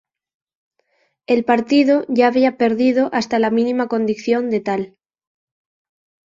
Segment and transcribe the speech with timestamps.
[1.27, 4.97] El partido ya había perdido hasta la mínima condición de tal.